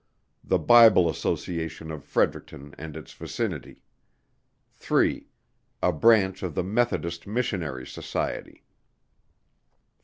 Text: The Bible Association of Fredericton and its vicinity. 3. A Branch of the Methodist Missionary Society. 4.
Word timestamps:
The 0.43 0.57
Bible 0.57 1.07
Association 1.07 1.91
of 1.91 2.03
Fredericton 2.03 2.73
and 2.79 2.97
its 2.97 3.13
vicinity. 3.13 3.83
3. 4.73 5.27
A 5.83 5.91
Branch 5.93 6.41
of 6.41 6.55
the 6.55 6.63
Methodist 6.63 7.27
Missionary 7.27 7.85
Society. 7.85 8.63
4. 8.63 8.63